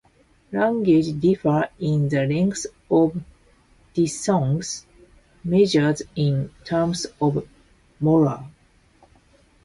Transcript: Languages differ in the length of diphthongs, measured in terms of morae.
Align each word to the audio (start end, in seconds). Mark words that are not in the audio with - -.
Languages 0.51 1.11
differ 1.13 1.69
in 1.79 2.09
the 2.09 2.25
length 2.25 2.65
of 2.89 3.21
diphthongs, 3.93 4.87
measured 5.43 6.01
in 6.15 6.49
terms 6.65 7.05
of 7.21 7.47
morae. 8.01 8.47